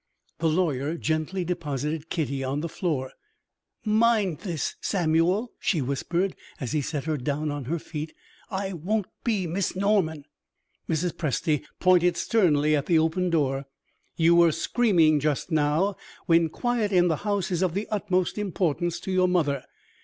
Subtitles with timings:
[0.39, 3.11] The lawyer gently deposited Kitty on the floor.
[3.85, 8.11] "Mind this, Samuel," she whispered, as he set her down on her feet,
[8.49, 10.25] "I won't be Miss Norman."
[10.89, 11.11] Mrs.
[11.15, 13.67] Presty pointed sternly at the open door.
[14.15, 15.93] "You were screaming just now,
[16.25, 19.63] when quiet in the house is of the utmost importance to your mother.